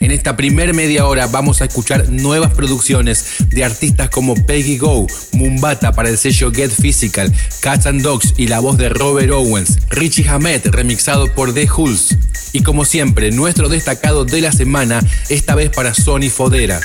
En 0.00 0.12
esta 0.12 0.34
primer 0.34 0.72
media 0.72 1.04
hora 1.04 1.26
vamos 1.26 1.60
a 1.60 1.66
escuchar 1.66 2.08
nuevas 2.08 2.54
producciones 2.54 3.36
de 3.50 3.64
artistas 3.64 4.08
como 4.08 4.34
Peggy 4.34 4.78
Go, 4.78 5.06
Mumbata 5.32 5.92
para 5.92 6.08
el 6.08 6.16
sello 6.16 6.50
Get 6.50 6.70
Physical, 6.70 7.30
Cats 7.60 7.84
and 7.84 8.00
Dogs 8.00 8.32
y 8.38 8.46
la 8.46 8.60
voz 8.60 8.78
de 8.78 8.88
Robert 8.88 9.30
Owens, 9.30 9.78
Richie 9.90 10.26
Hamed 10.26 10.66
remixado 10.68 11.34
por 11.34 11.52
The 11.52 11.70
Hulls. 11.70 12.16
Y 12.52 12.62
como 12.62 12.86
siempre, 12.86 13.30
nuestro 13.30 13.68
destacado 13.68 14.24
de 14.24 14.40
la 14.40 14.52
semana, 14.52 15.04
esta 15.28 15.54
vez 15.54 15.68
para 15.68 15.92
Sony 15.92 16.30
Fodera. 16.34 16.80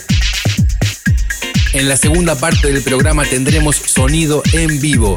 En 1.71 1.88
la 1.88 1.95
segunda 1.95 2.35
parte 2.35 2.69
del 2.69 2.83
programa 2.83 3.23
tendremos 3.23 3.77
sonido 3.77 4.43
en 4.52 4.81
vivo. 4.81 5.16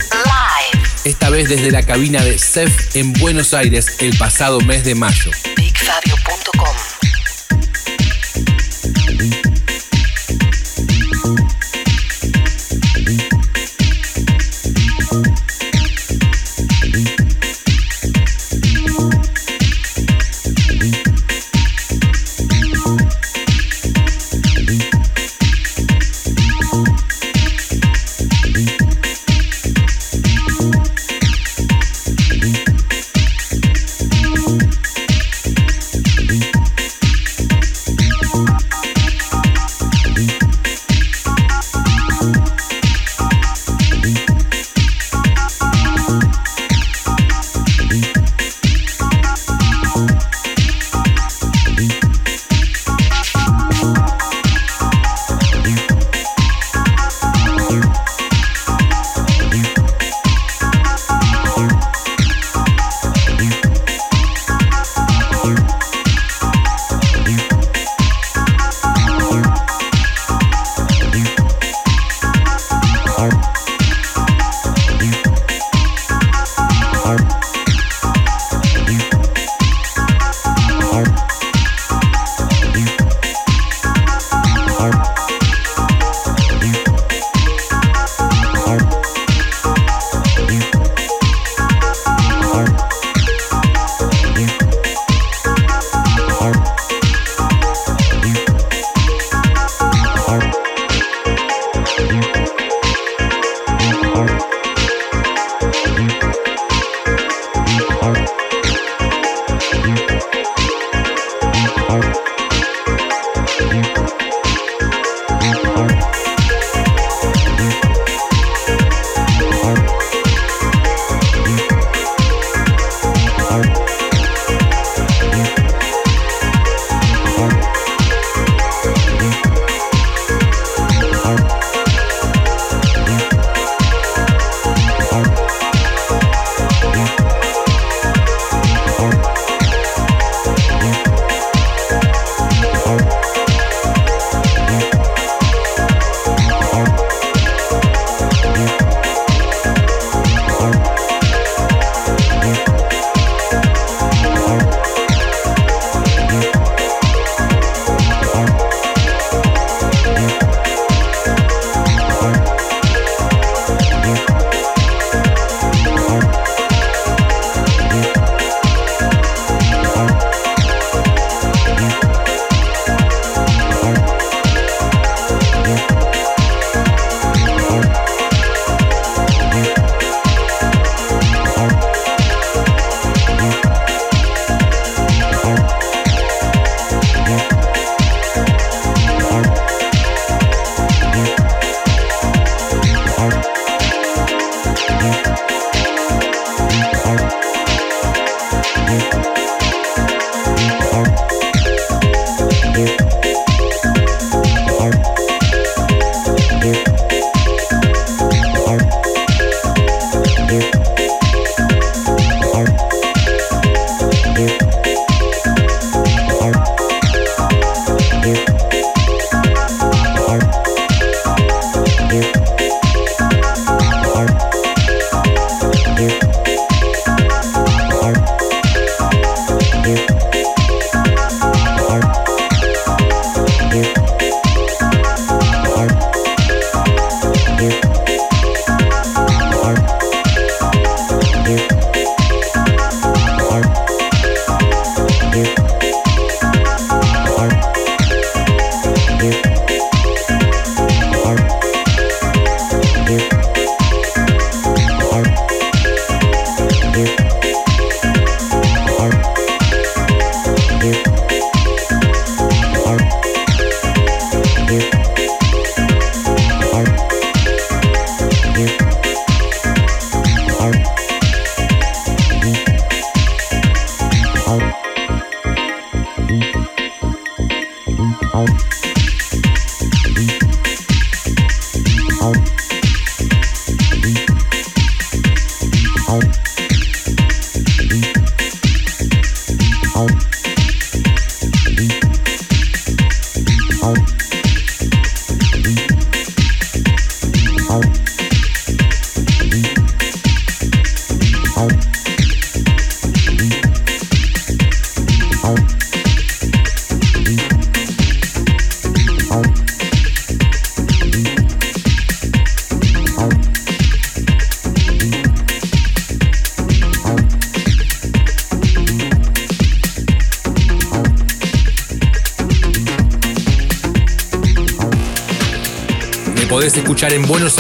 Esta 1.05 1.31
vez 1.31 1.49
desde 1.49 1.73
la 1.73 1.83
cabina 1.83 2.23
de 2.23 2.39
CEF 2.39 2.95
en 2.95 3.13
Buenos 3.15 3.55
Aires 3.55 3.97
el 3.99 4.17
pasado 4.17 4.61
mes 4.61 4.85
de 4.85 4.95
mayo. 4.95 5.33
BigFabio.com 5.57 6.78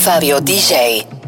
Fabio 0.00 0.40
DJ. 0.40 1.19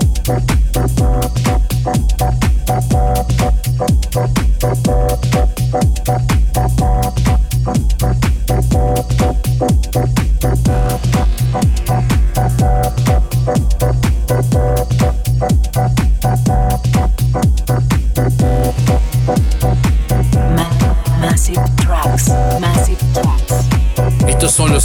Thank 0.00 0.50
you. 0.50 0.63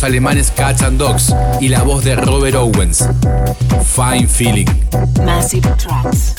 alemanes 0.10 0.50
Cats 0.50 0.82
and 0.82 0.98
Dogs 0.98 1.36
y 1.62 1.68
la 1.68 1.84
voz 1.84 2.04
de 2.04 2.16
Robert 2.16 2.56
Owens. 2.56 3.08
Fine 3.84 4.28
Feeling. 4.28 4.68
Massive 5.24 5.70
Tracks. 5.78 6.34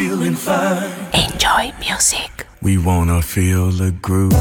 feeling 0.00 0.34
fine. 0.34 0.90
Enjoy 1.12 1.72
music. 1.78 2.46
We 2.62 2.78
wanna 2.78 3.20
feel 3.20 3.70
the 3.70 3.90
groove, 3.90 4.32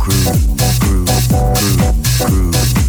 groove, 0.00 0.56
groove, 0.80 1.28
groove, 1.54 2.26
groove. 2.26 2.85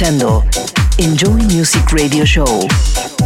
Escuchando 0.00 0.42
Enjoy 0.96 1.42
Music 1.42 1.92
Radio 1.92 2.24
Show. 2.24 3.19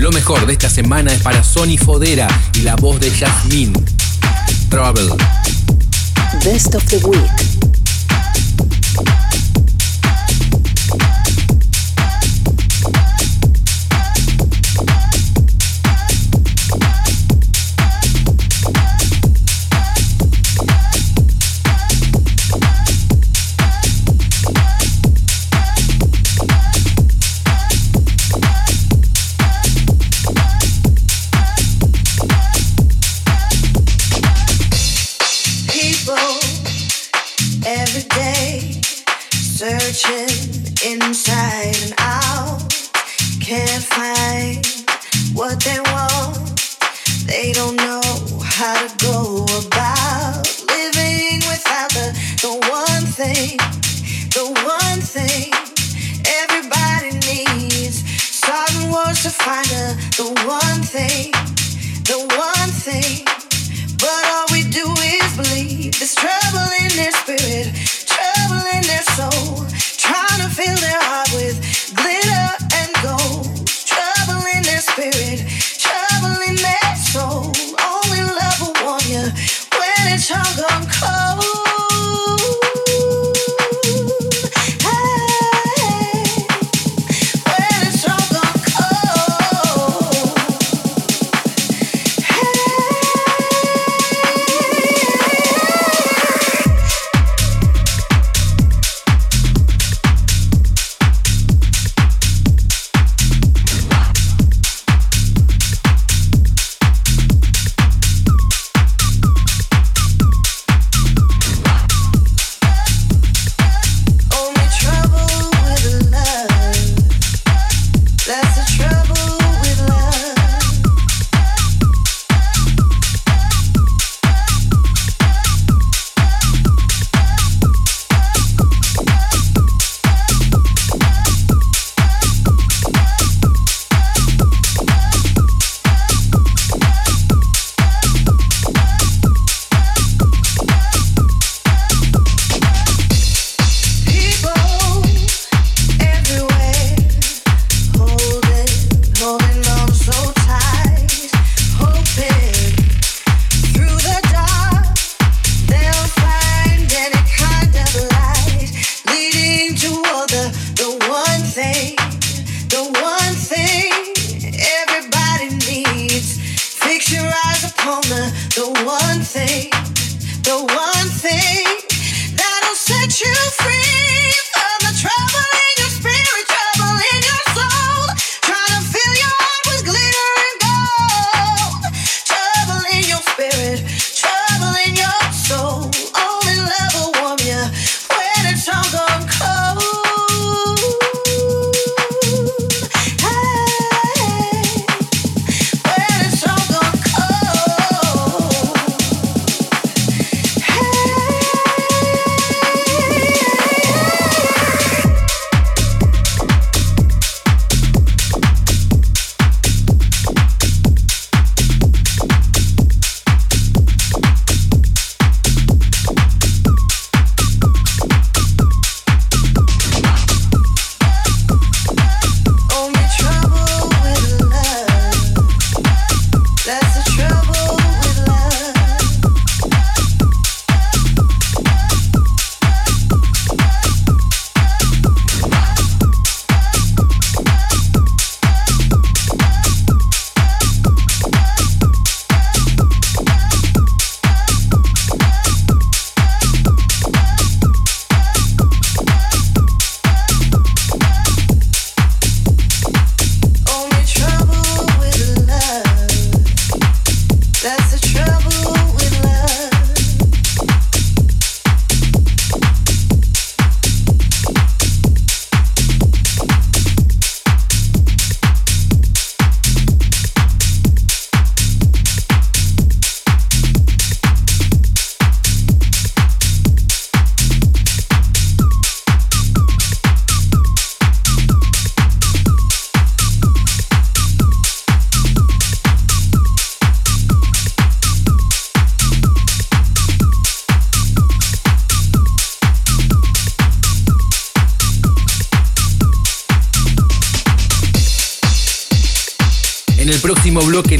Lo 0.00 0.10
mejor 0.12 0.46
de 0.46 0.54
esta 0.54 0.70
semana 0.70 1.12
es 1.12 1.20
para 1.20 1.44
Sony 1.44 1.76
Fodera 1.76 2.26
y 2.54 2.62
la 2.62 2.74
voz 2.74 2.98
de 3.00 3.10
Jasmine. 3.10 3.74
Travel. 4.70 5.10
Best 6.42 6.74
of 6.74 6.82
the 6.86 6.96
Week. 7.06 7.59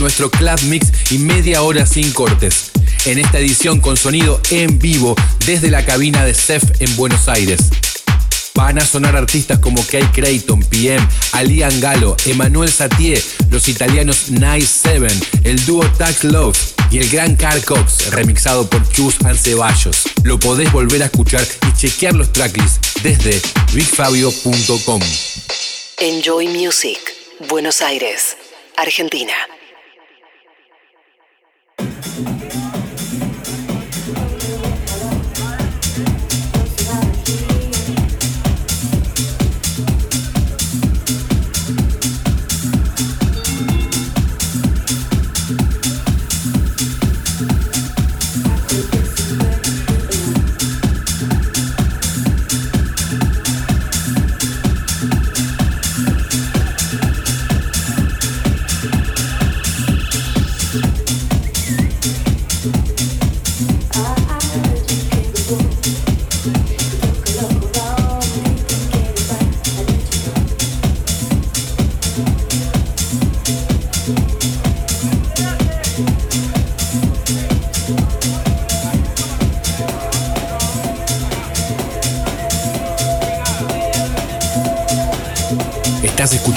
Nuestro 0.01 0.31
Club 0.31 0.61
Mix 0.63 0.89
y 1.13 1.19
media 1.19 1.63
hora 1.63 1.87
sin 1.87 2.11
cortes. 2.13 2.71
En 3.05 3.19
esta 3.19 3.39
edición 3.39 3.81
con 3.81 3.97
sonido 3.97 4.41
en 4.51 4.79
vivo 4.79 5.15
desde 5.47 5.71
la 5.71 5.85
cabina 5.85 6.25
de 6.25 6.35
CEF 6.35 6.65
en 6.81 6.97
Buenos 6.97 7.29
Aires. 7.29 7.61
Van 8.55 8.79
a 8.79 8.85
sonar 8.85 9.17
artistas 9.17 9.59
como 9.59 9.87
Kay 9.87 10.05
Creighton, 10.13 10.63
PM, 10.65 11.07
Alian 11.33 11.81
Galo, 11.81 12.17
Emanuel 12.27 12.71
Satie, 12.71 13.23
los 13.51 13.69
italianos 13.69 14.31
Nice 14.31 14.67
Seven, 14.67 15.21
el 15.45 15.65
dúo 15.65 15.87
Tax 15.97 16.25
Love 16.25 16.59
y 16.91 16.99
el 16.99 17.09
gran 17.09 17.37
Carl 17.37 17.65
Cox, 17.65 18.11
remixado 18.11 18.69
por 18.69 18.87
Chus 18.91 19.17
and 19.25 19.39
Ceballos. 19.39 20.03
Lo 20.25 20.39
podés 20.39 20.73
volver 20.73 21.03
a 21.03 21.07
escuchar 21.07 21.47
y 21.69 21.77
chequear 21.77 22.15
los 22.15 22.33
tracklists 22.33 23.03
desde 23.03 23.41
bigfabio.com. 23.73 25.01
Enjoy 25.99 26.49
Music, 26.49 26.99
Buenos 27.49 27.81
Aires, 27.81 28.37
Argentina. 28.77 29.35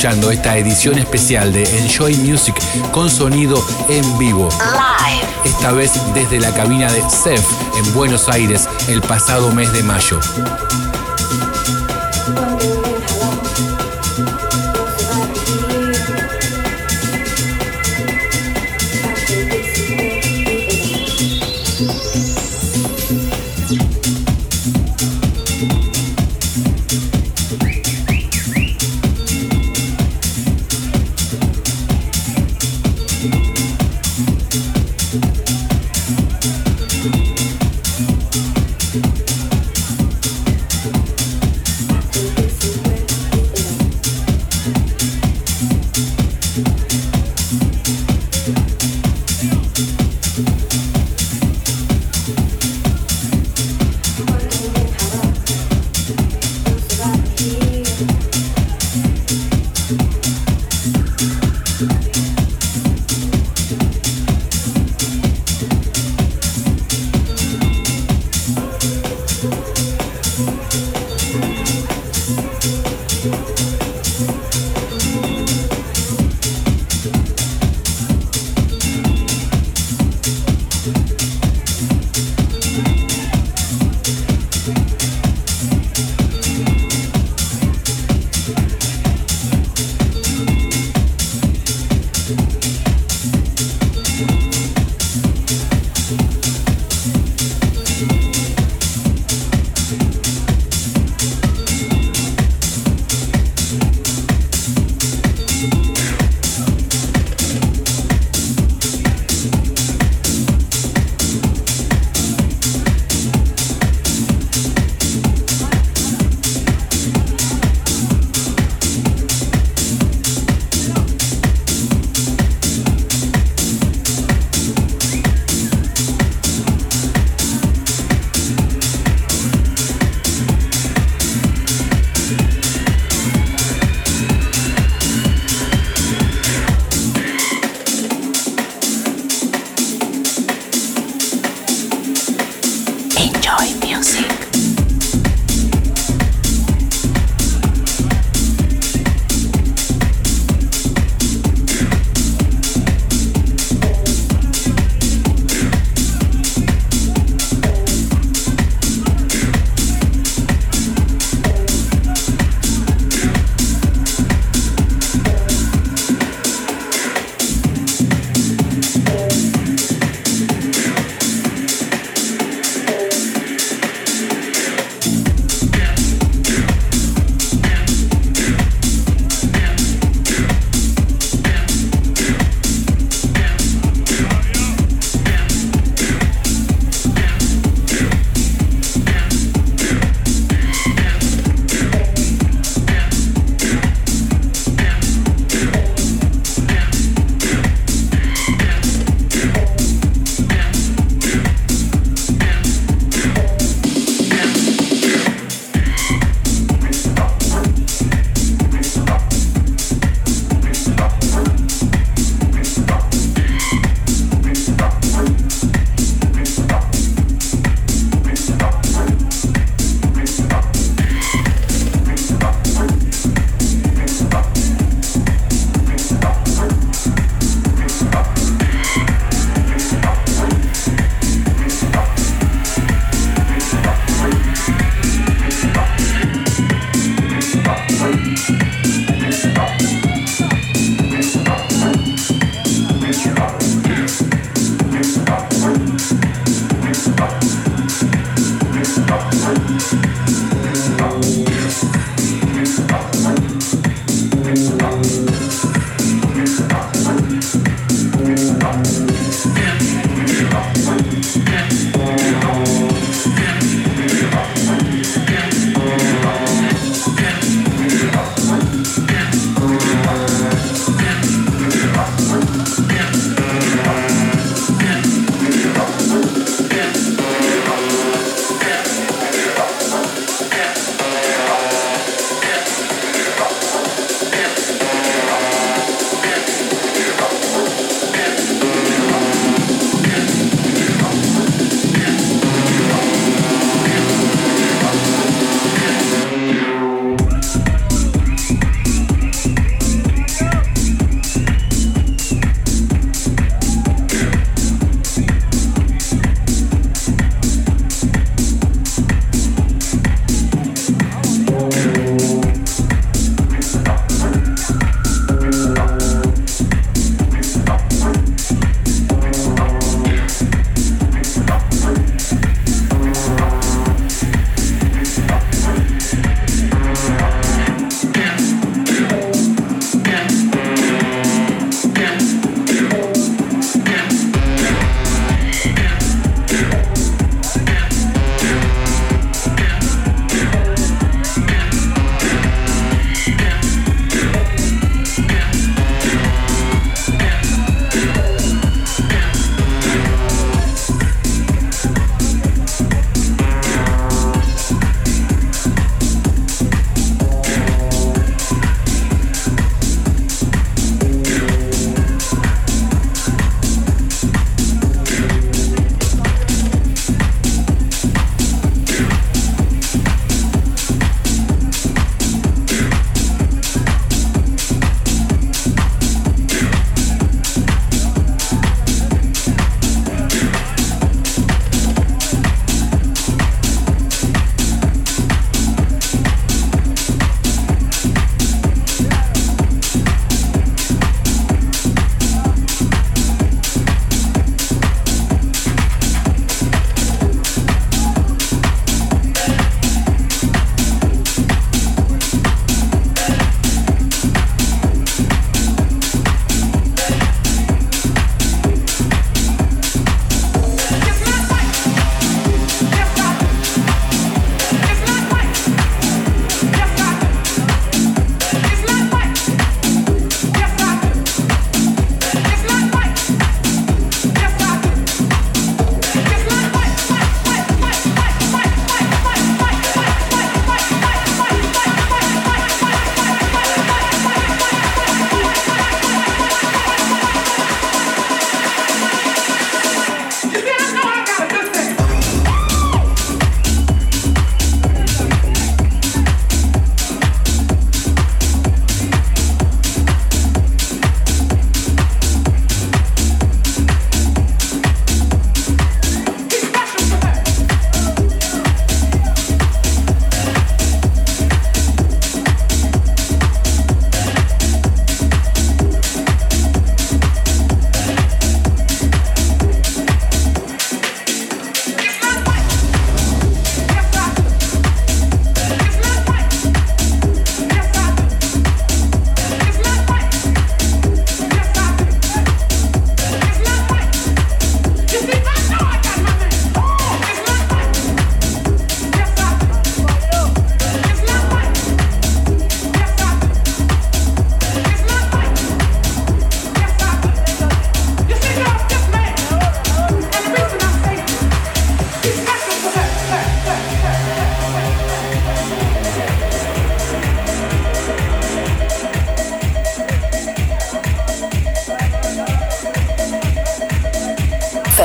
Escuchando 0.04 0.32
esta 0.32 0.58
edición 0.58 0.98
especial 0.98 1.54
de 1.54 1.64
Enjoy 1.80 2.18
Music 2.18 2.54
con 2.92 3.10
sonido 3.10 3.66
en 3.88 4.18
vivo. 4.18 4.50
Live. 4.60 5.26
Esta 5.46 5.72
vez 5.72 5.94
desde 6.14 6.42
la 6.42 6.54
cabina 6.54 6.92
de 6.92 7.02
CEF 7.10 7.46
en 7.78 7.94
Buenos 7.94 8.28
Aires 8.28 8.68
el 8.90 9.02
pasado 9.02 9.50
mes 9.54 9.72
de 9.72 9.82
mayo. 9.82 10.20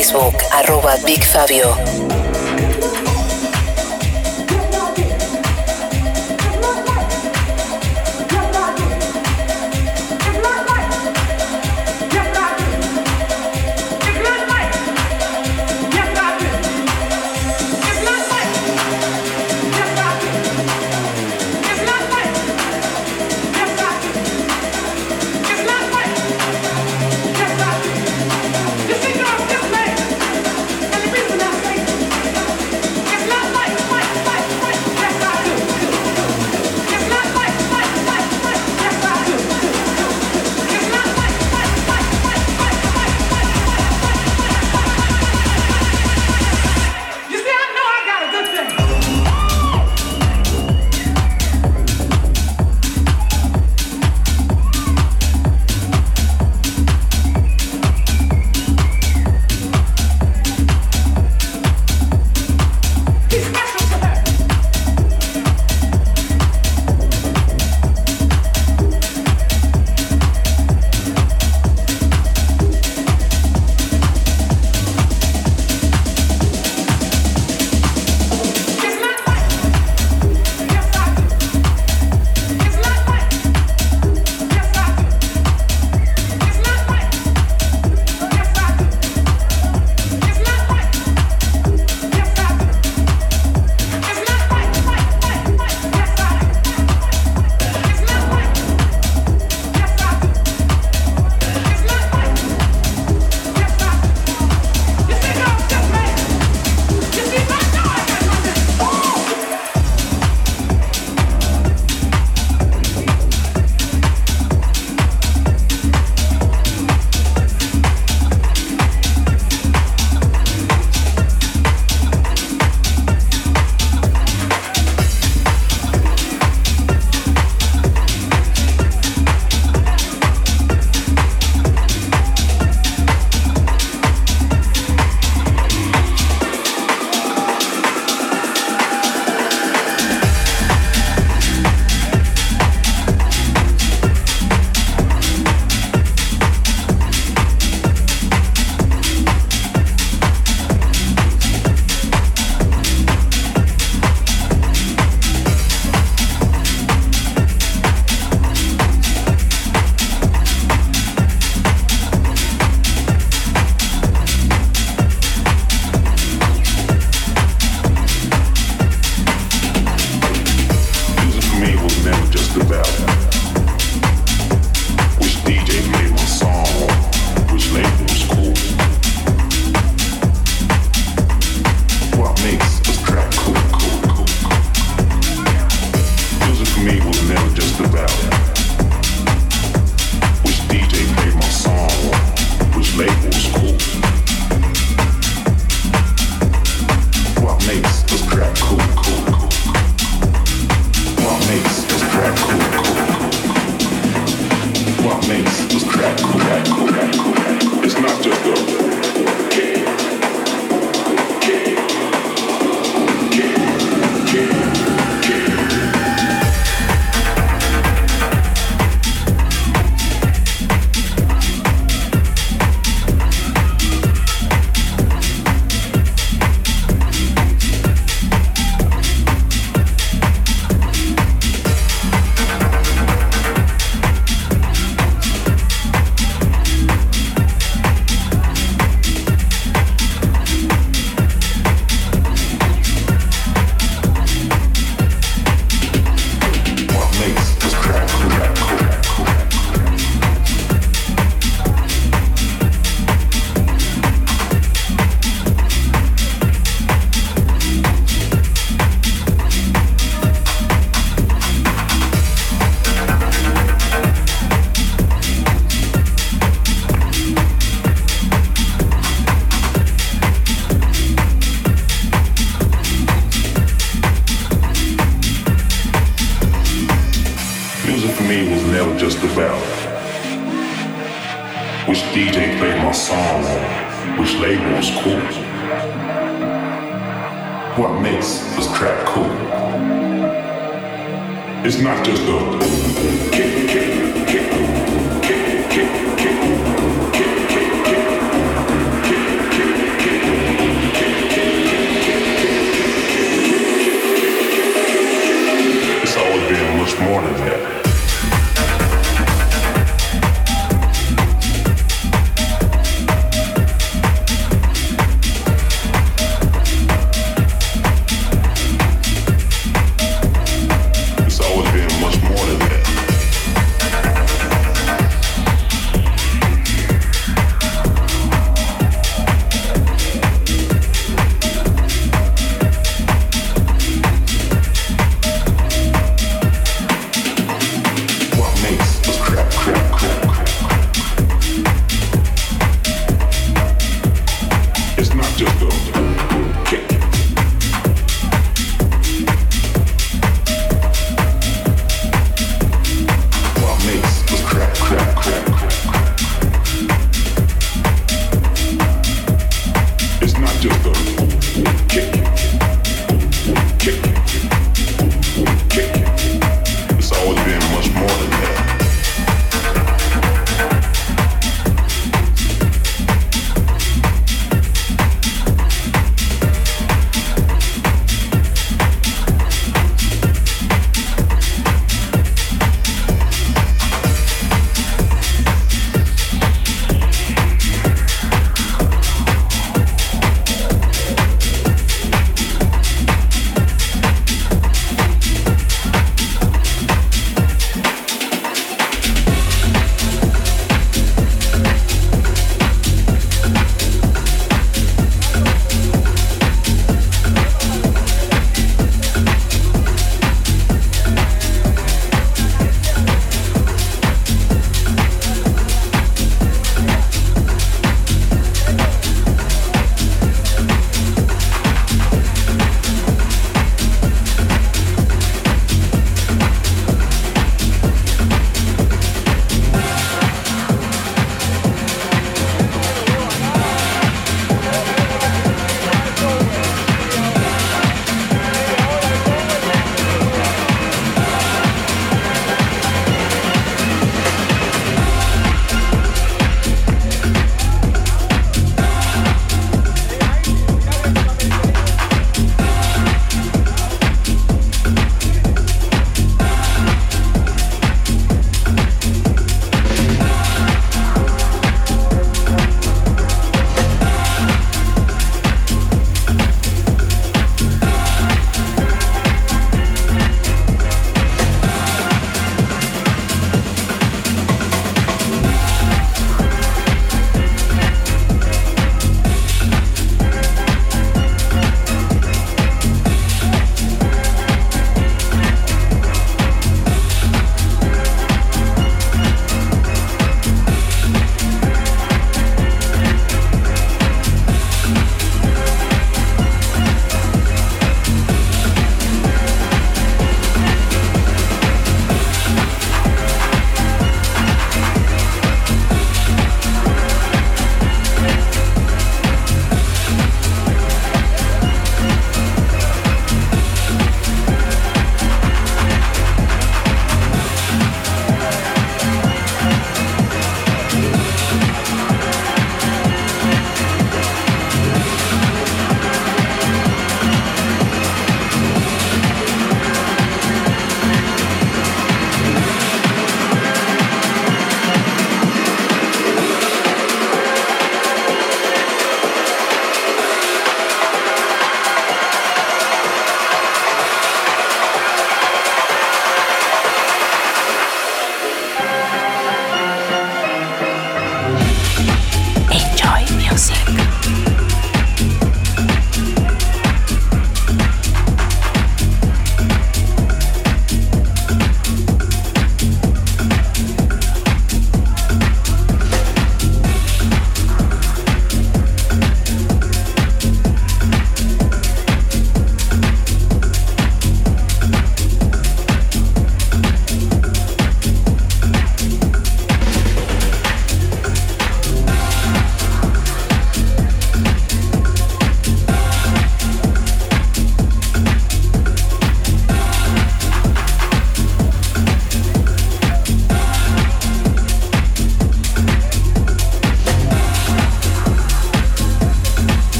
Facebook, 0.00 0.42
arroba 0.50 0.96
Big 1.04 1.22
Fabio. 1.22 1.99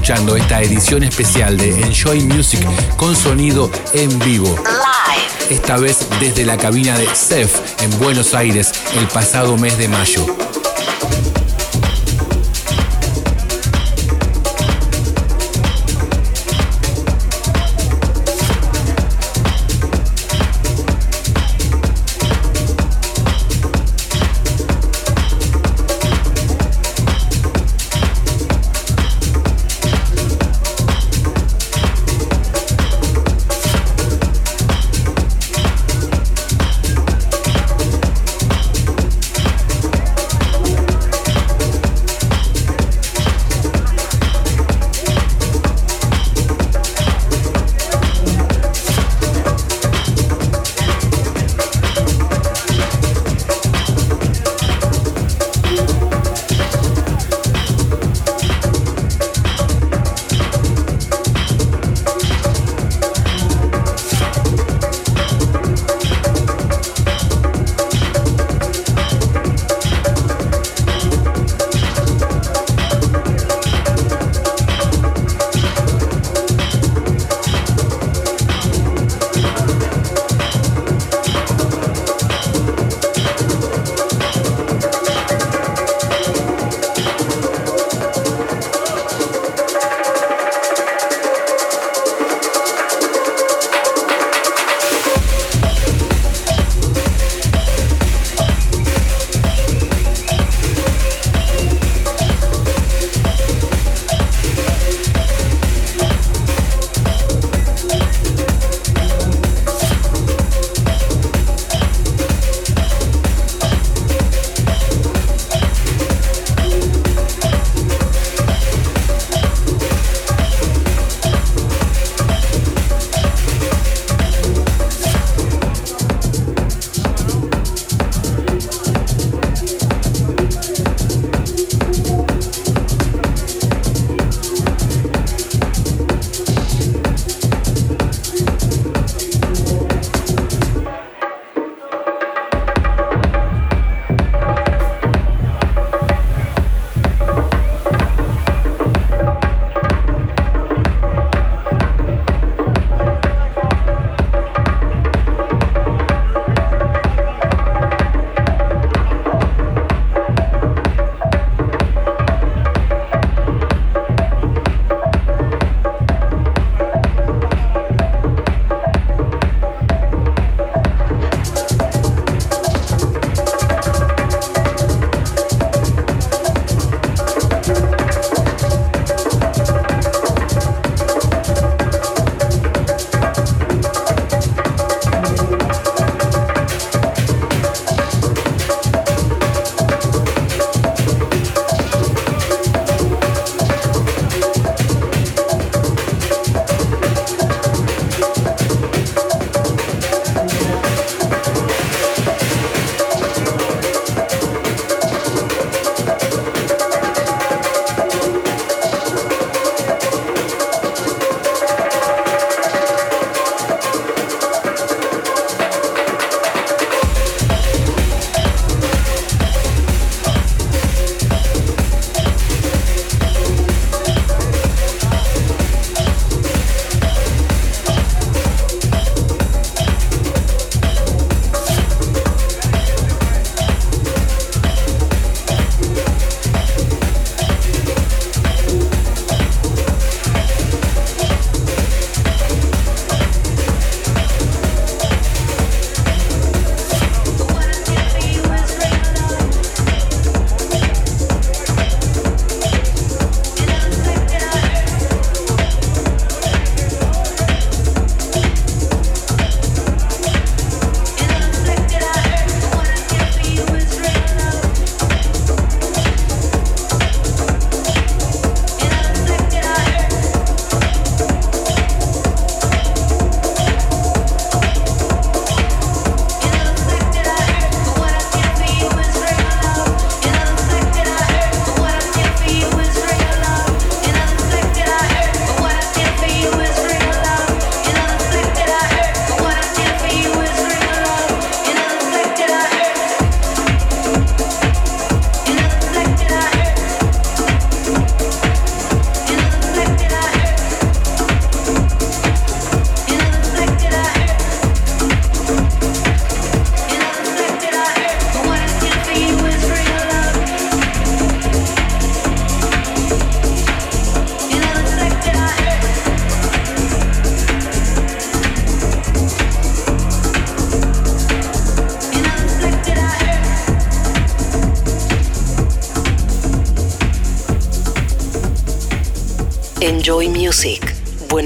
Escuchando 0.00 0.34
esta 0.34 0.62
edición 0.62 1.02
especial 1.02 1.58
de 1.58 1.78
Enjoy 1.82 2.22
Music 2.22 2.66
con 2.96 3.14
sonido 3.14 3.70
en 3.92 4.18
vivo. 4.20 4.56
Esta 5.50 5.76
vez 5.76 6.08
desde 6.18 6.46
la 6.46 6.56
cabina 6.56 6.96
de 6.96 7.06
CEF 7.14 7.82
en 7.82 7.98
Buenos 7.98 8.32
Aires 8.32 8.72
el 8.96 9.06
pasado 9.08 9.58
mes 9.58 9.76
de 9.76 9.88
mayo. 9.88 10.24